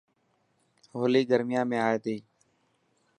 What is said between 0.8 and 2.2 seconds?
هولي گرميان ۾ آئي تي.